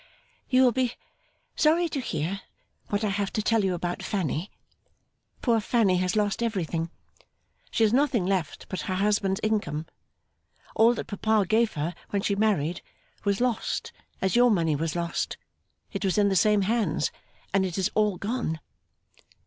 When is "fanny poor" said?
4.01-5.59